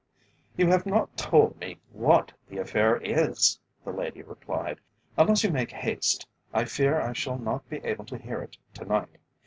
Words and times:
"You 0.57 0.67
have 0.69 0.87
not 0.87 1.15
told 1.15 1.59
me 1.59 1.77
what 1.91 2.31
the 2.49 2.57
affair 2.57 2.97
is," 3.03 3.59
the 3.85 3.91
lady 3.91 4.23
replied. 4.23 4.79
"Unless 5.15 5.43
you 5.43 5.51
make 5.51 5.69
haste, 5.69 6.27
I 6.51 6.65
fear 6.65 6.99
I 6.99 7.13
shall 7.13 7.37
not 7.37 7.69
be 7.69 7.77
able 7.85 8.05
to 8.05 8.17
hear 8.17 8.41
it 8.41 8.57
to 8.73 8.85
night. 8.85 9.19